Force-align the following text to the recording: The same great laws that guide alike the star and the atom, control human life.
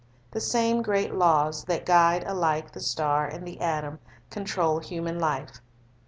The 0.31 0.39
same 0.41 0.81
great 0.81 1.13
laws 1.13 1.63
that 1.65 1.85
guide 1.85 2.23
alike 2.25 2.71
the 2.71 2.79
star 2.79 3.27
and 3.27 3.45
the 3.47 3.61
atom, 3.61 3.99
control 4.31 4.79
human 4.79 5.19
life. 5.19 5.61